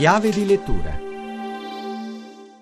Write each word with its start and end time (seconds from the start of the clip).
Chiave 0.00 0.30
di 0.30 0.46
lettura 0.46 1.10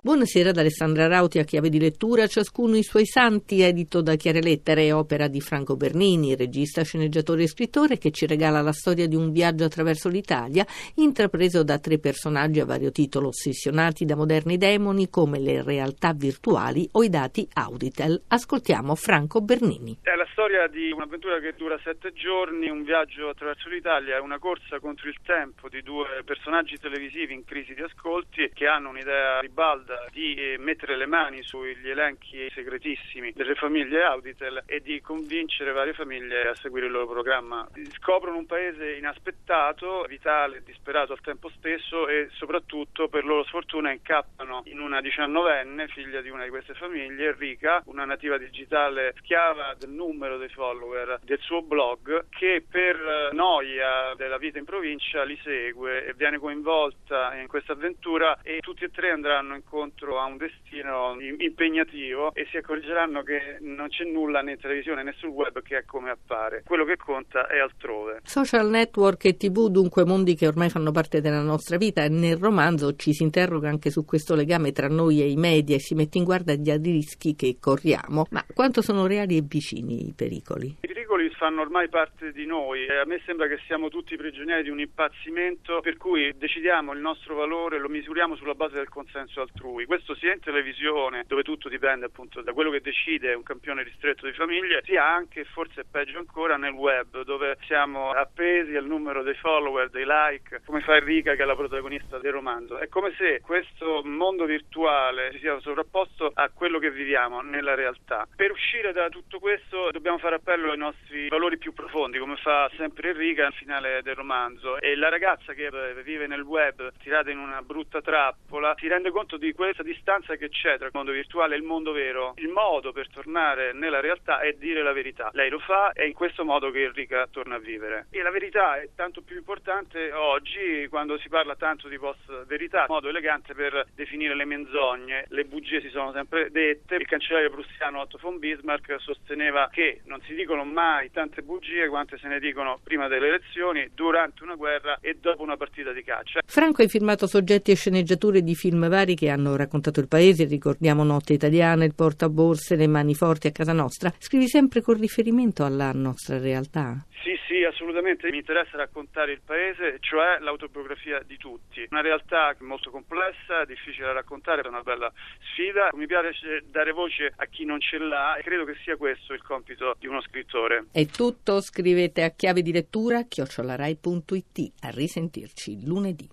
Buonasera 0.01 0.53
da 0.53 0.61
Alessandra 0.61 1.07
Rauti 1.07 1.39
a 1.39 1.45
chiave 1.45 1.69
di 1.69 1.79
lettura, 1.79 2.27
ciascuno 2.27 2.77
i 2.77 2.83
suoi 2.83 3.05
santi, 3.05 3.61
edito 3.61 4.01
da 4.01 4.15
Chiare 4.15 4.41
Lettere, 4.41 4.91
opera 4.91 5.29
di 5.29 5.41
Franco 5.41 5.77
Bernini, 5.77 6.35
regista, 6.35 6.83
sceneggiatore 6.83 7.43
e 7.43 7.49
scrittore 7.49 7.99
che 7.99 8.11
ci 8.11 8.25
regala 8.27 8.63
la 8.63 8.73
storia 8.73 9.07
di 9.07 9.17
un 9.17 9.31
viaggio 9.33 9.65
attraverso 9.65 10.09
l'Italia, 10.09 10.65
intrapreso 10.95 11.63
da 11.63 11.79
tre 11.79 11.99
personaggi 11.99 12.61
a 12.61 12.65
vario 12.65 12.91
titolo, 12.91 13.29
ossessionati 13.29 14.05
da 14.05 14.17
moderni 14.17 14.57
demoni 14.57 15.11
come 15.11 15.41
le 15.41 15.63
realtà 15.63 16.13
virtuali 16.15 16.89
o 16.93 17.03
i 17.03 17.09
dati 17.09 17.47
Auditel. 17.53 18.23
Ascoltiamo 18.29 18.95
Franco 18.95 19.41
Bernini. 19.41 19.99
È 20.01 20.15
la 20.15 20.27
storia 20.39 20.69
di 20.69 20.93
un'avventura 20.93 21.41
che 21.41 21.55
dura 21.57 21.77
sette 21.83 22.13
giorni, 22.13 22.71
un 22.71 22.85
viaggio 22.85 23.31
attraverso 23.31 23.69
l'Italia, 23.69 24.23
una 24.23 24.39
corsa 24.39 24.79
contro 24.79 25.09
il 25.09 25.17
tempo 25.25 25.69
di 25.69 25.83
due 25.83 26.23
personaggi 26.25 26.79
televisivi 26.79 27.35
in 27.35 27.45
crisi 27.45 27.75
di 27.75 27.83
ascolti 27.83 28.49
che 28.55 28.69
hanno 28.69 28.91
un'idea 28.91 29.41
ribalda 29.41 30.07
di 30.13 30.35
eh, 30.37 30.57
mettere 30.57 30.97
le 30.97 31.07
mani 31.07 31.43
sugli 31.43 31.91
elenchi 31.91 32.49
segretissimi 32.55 33.33
delle 33.35 33.57
famiglie 33.57 34.05
Auditel 34.05 34.63
e 34.65 34.81
di 34.81 35.01
convincere 35.01 35.73
varie 35.73 35.93
famiglie 35.93 36.47
a 36.47 36.55
seguire 36.55 36.87
il 36.87 36.93
loro 36.93 37.09
programma. 37.09 37.67
Scoprono 37.97 38.39
un 38.39 38.47
paese 38.47 38.93
inaspettato, 38.93 40.05
vitale 40.07 40.59
e 40.59 40.63
disperato 40.63 41.13
al 41.15 41.21
tempo 41.21 41.51
stesso 41.57 42.07
e 42.07 42.29
soprattutto 42.35 43.09
per 43.09 43.25
loro 43.25 43.43
sfortuna 43.43 43.91
incappano 43.91 44.63
in 44.67 44.79
una 44.79 45.01
diciannovenne, 45.01 45.89
figlia 45.89 46.21
di 46.21 46.31
una 46.31 46.45
di 46.45 46.51
queste 46.51 46.75
famiglie, 46.75 47.27
Enrica, 47.27 47.83
una 47.87 48.05
nativa 48.05 48.39
digitale 48.39 49.15
schiava 49.17 49.75
del 49.77 49.91
numero 49.91 50.27
dei 50.37 50.49
follower 50.49 51.21
del 51.23 51.39
suo 51.41 51.63
blog 51.63 52.27
che 52.29 52.65
per 52.69 53.31
noia 53.33 54.15
della 54.17 54.39
vita 54.39 54.59
in 54.59 54.65
provincia 54.65 55.23
li 55.25 55.39
segue 55.43 56.07
e 56.07 56.15
viene 56.15 56.39
coinvolta 56.39 57.35
in 57.37 57.47
questa 57.47 57.73
avventura 57.73 58.41
e 58.43 58.59
tutti 58.61 58.85
e 58.85 58.91
tre 58.91 59.11
andranno 59.11 59.55
incontro 59.55 60.21
a 60.21 60.25
un 60.25 60.37
destino 60.37 61.17
impegnativo 61.21 62.35
e 62.35 62.47
si 62.51 62.57
accorgeranno 62.57 63.23
che 63.23 63.59
non 63.61 63.89
c'è 63.89 64.05
nulla 64.05 64.43
né 64.43 64.53
in 64.53 64.61
televisione 64.61 65.03
né 65.03 65.15
sul 65.19 65.31
web 65.31 65.63
che 65.63 65.79
è 65.79 65.85
come 65.85 66.11
appare. 66.11 66.63
Quello 66.67 66.85
che 66.85 66.97
conta 66.97 67.47
è 67.47 67.59
altrove. 67.59 68.21
Social 68.25 68.69
network 68.69 69.25
e 69.25 69.37
tv, 69.37 69.69
dunque 69.69 70.05
mondi 70.05 70.35
che 70.35 70.47
ormai 70.47 70.69
fanno 70.69 70.91
parte 70.91 71.21
della 71.21 71.43
nostra 71.43 71.77
vita 71.77 72.05
e 72.05 72.09
nel 72.09 72.37
romanzo 72.37 72.95
ci 72.97 73.13
si 73.13 73.23
interroga 73.23 73.69
anche 73.69 73.91
su 73.91 74.05
questo 74.05 74.35
legame 74.35 74.73
tra 74.73 74.89
noi 74.89 75.21
e 75.21 75.31
i 75.31 75.37
media 75.37 75.77
e 75.77 75.81
si 75.81 75.95
mette 75.95 76.19
in 76.19 76.25
guardia 76.25 76.55
gli 76.55 76.73
rischi 76.81 77.35
che 77.35 77.57
corriamo. 77.61 78.27
Ma 78.31 78.45
quanto 78.55 78.83
sono 78.83 79.07
reali 79.07 79.37
e 79.37 79.43
vicini 79.43 80.09
i 80.09 80.15
pericoli? 80.19 80.75
Pericoli 81.09 81.35
fanno 81.37 81.63
ormai 81.63 81.89
parte 81.89 82.33
di 82.33 82.45
noi 82.45 82.85
e 82.85 82.97
a 82.99 83.07
me 83.07 83.19
sembra 83.25 83.47
che 83.47 83.59
siamo 83.65 83.89
tutti 83.89 84.15
prigionieri 84.15 84.65
di 84.65 84.69
un 84.69 84.79
impazzimento 84.79 85.81
per 85.81 85.97
cui 85.97 86.37
decidiamo 86.37 86.93
il 86.93 87.01
nostro 87.01 87.35
valore, 87.35 87.79
lo 87.79 87.89
misuriamo 87.89 88.37
sulla 88.37 88.53
base 88.53 88.75
del 88.75 88.91
consenso 88.91 89.41
altrui. 89.41 89.87
Questo 89.87 90.15
sia 90.17 90.35
in 90.35 90.41
televisione, 90.41 91.25
dove 91.27 91.43
tutto 91.45 91.71
dipende 91.71 92.05
appunto 92.05 92.43
da 92.43 92.53
quello 92.53 92.71
che 92.71 92.83
decide 92.83 93.33
un 93.33 93.43
campione 93.43 93.85
ristretto 93.85 94.27
di 94.27 94.35
famiglie, 94.35 94.83
sia 94.85 95.03
anche, 95.03 95.45
forse 95.45 95.87
peggio 95.91 96.19
ancora, 96.19 96.59
nel 96.59 96.73
web, 96.73 97.23
dove 97.23 97.57
siamo 97.63 98.11
appesi 98.11 98.77
al 98.77 98.85
numero 98.85 99.23
dei 99.23 99.35
follower, 99.37 99.89
dei 99.89 100.05
like, 100.07 100.61
come 100.67 100.83
fa 100.83 100.97
Enrica 100.97 101.37
che 101.37 101.43
è 101.43 101.47
la 101.47 101.57
protagonista 101.57 102.19
del 102.19 102.33
romanzo. 102.33 102.77
È 102.77 102.89
come 102.89 103.15
se 103.17 103.41
questo 103.41 104.03
mondo 104.05 104.45
virtuale 104.45 105.33
si 105.33 105.39
sia 105.39 105.59
sovrapposto 105.61 106.33
a 106.35 106.51
quello 106.51 106.79
che 106.79 106.91
viviamo 106.91 107.41
nella 107.41 107.75
realtà. 107.75 108.29
Per 108.37 108.51
uscire 108.51 108.93
da 108.93 109.09
tutto 109.09 109.39
questo 109.39 109.91
dobbiamo 109.91 110.19
fare 110.19 110.35
appello 110.35 110.73
ai 110.73 110.77
nostri 110.77 110.97
valori 111.29 111.59
più 111.59 111.73
profondi, 111.73 112.19
come 112.19 112.37
fa 112.37 112.71
sempre 112.77 113.11
Enrica 113.11 113.47
al 113.47 113.53
finale 113.55 114.03
del 114.03 114.15
romanzo. 114.15 114.79
E 114.81 114.95
la 114.97 115.09
ragazza 115.09 115.53
che 115.53 115.71
vive 116.03 116.27
nel 116.27 116.43
web, 116.43 116.93
tirata 117.03 117.31
in 117.31 117.39
una 117.39 117.63
brutta 117.63 118.01
trappola, 118.01 118.75
si 118.79 118.89
rende 118.89 119.11
conto 119.11 119.37
di 119.37 119.53
questa 119.53 119.83
distanza 119.83 120.37
che 120.37 120.49
c'è 120.49 120.77
tra 120.77 120.87
il 120.87 120.93
mondo 120.95 121.13
virtuale 121.13 121.55
e 121.55 121.59
il 121.59 121.65
mondo 121.65 121.93
vero. 121.93 122.35
Il 122.37 122.49
modo 122.49 122.93
per 122.93 123.09
tornare 123.11 123.73
nella 123.73 124.01
realtà 124.01 124.41
è 124.41 124.53
dire 124.53 124.83
la 124.83 124.93
verità. 124.93 125.31
Lei 125.33 125.51
lo 125.51 125.59
fa 125.59 125.93
è 125.93 126.05
in 126.05 126.13
questo 126.13 126.45
modo 126.45 126.71
che 126.71 126.85
Enrica 126.85 127.27
torna 127.31 127.57
a 127.57 127.59
vivere. 127.59 128.07
E 128.11 128.23
la 128.23 128.31
verità 128.31 128.81
è 128.81 128.89
tanto 128.95 129.23
più 129.23 129.37
importante 129.37 130.13
oggi 130.13 130.87
quando 130.89 131.19
si 131.19 131.29
parla 131.29 131.57
tanto 131.57 131.89
di 131.89 131.99
post 131.99 132.45
verità, 132.47 132.87
modo 132.89 133.09
elegante 133.09 133.55
per 133.55 133.87
definire 133.95 134.35
le 134.35 134.45
menzogne. 134.45 135.27
Le 135.29 135.45
bugie 135.45 135.81
si 135.81 135.89
sono 135.89 136.13
sempre 136.13 136.51
dette. 136.51 136.97
Il 136.97 137.07
cancellario 137.07 137.51
prussiano 137.51 138.01
Otto 138.01 138.19
von 138.21 138.39
Bismarck 138.39 139.01
sosteneva 139.01 139.69
che 139.73 140.01
non 140.05 140.21
si 140.23 140.35
dicono 140.35 140.65
mai 140.89 141.11
tante 141.11 141.43
bugie 141.43 141.89
quante 141.89 142.17
se 142.19 142.29
ne 142.29 142.41
dicono 142.41 142.81
prima 142.83 143.09
delle 143.09 143.29
elezioni, 143.29 143.91
durante 143.95 144.43
una 144.43 144.55
guerra 144.55 144.99
e 145.01 145.19
dopo 145.21 145.43
una 145.43 145.57
partita 145.57 145.93
di 145.93 146.03
caccia. 146.03 146.41
Franco 146.47 146.81
hai 146.81 146.89
firmato 146.89 147.27
soggetti 147.27 147.71
e 147.71 147.75
sceneggiature 147.75 148.43
di 148.43 148.55
film 148.55 148.89
vari 148.89 149.15
che 149.15 149.29
hanno 149.29 149.55
raccontato 149.55 150.01
il 150.01 150.09
paese, 150.09 150.45
ricordiamo 150.45 151.05
Notte 151.05 151.35
Italiana, 151.35 151.85
il 151.85 151.95
portaborse, 151.95 152.77
le 152.77 152.87
mani 152.87 153.15
forti 153.15 153.49
a 153.49 153.53
casa 153.53 153.73
nostra. 153.73 154.13
Scrivi 154.19 154.49
sempre 154.49 154.81
con 154.81 154.99
riferimento 154.99 155.65
alla 155.65 155.93
nostra 155.93 156.39
realtà? 156.39 157.05
Sì, 157.23 157.38
assolutamente. 157.65 158.31
Mi 158.31 158.39
interessa 158.39 158.77
raccontare 158.77 159.33
il 159.33 159.41
paese, 159.45 159.99
cioè 160.01 160.39
l'autobiografia 160.41 161.21
di 161.21 161.37
tutti. 161.37 161.87
Una 161.91 162.01
realtà 162.01 162.55
molto 162.61 162.91
complessa, 162.91 163.65
difficile 163.65 164.07
da 164.07 164.13
raccontare, 164.13 164.63
è 164.63 164.69
una 164.69 164.83
bella 164.83 165.13
sfida. 165.53 165.91
Mi 165.95 166.07
piace 166.07 166.65
dare 166.71 166.93
voce 166.93 167.33
a 167.37 167.47
chi 167.47 167.65
non 167.65 167.81
ce 167.81 167.99
l'ha 167.99 168.37
e 168.37 168.43
credo 168.43 168.65
che 168.65 168.77
sia 168.83 168.97
questo 168.97 169.33
il 169.33 169.43
compito 169.43 169.95
di 169.99 170.07
uno 170.07 170.21
scrittore. 170.23 170.87
È 170.93 171.07
tutto, 171.07 171.61
scrivete 171.61 172.23
a 172.23 172.31
chiave 172.31 172.63
di 172.63 172.73
lettura 172.73 173.23
chiocciolarai.it. 173.23 174.73
A 174.81 174.91
risentirci 174.91 175.87
lunedì. 175.87 176.27